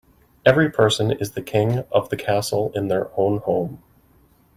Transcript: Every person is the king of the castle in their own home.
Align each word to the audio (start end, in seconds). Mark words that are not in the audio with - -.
Every 0.47 0.71
person 0.71 1.11
is 1.11 1.33
the 1.33 1.43
king 1.43 1.83
of 1.91 2.09
the 2.09 2.17
castle 2.17 2.71
in 2.73 2.87
their 2.87 3.11
own 3.19 3.37
home. 3.37 3.83